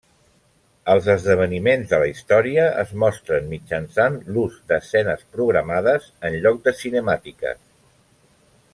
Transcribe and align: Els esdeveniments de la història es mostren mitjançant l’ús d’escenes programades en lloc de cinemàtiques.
Els 0.93 1.09
esdeveniments 1.13 1.91
de 1.91 1.99
la 2.03 2.07
història 2.11 2.63
es 2.85 2.95
mostren 3.03 3.53
mitjançant 3.53 4.17
l’ús 4.33 4.57
d’escenes 4.73 5.25
programades 5.37 6.09
en 6.31 6.43
lloc 6.47 6.61
de 6.69 6.79
cinemàtiques. 6.83 7.65